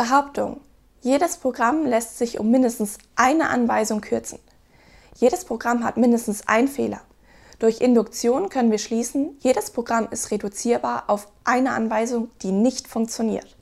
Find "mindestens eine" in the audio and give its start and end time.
2.50-3.50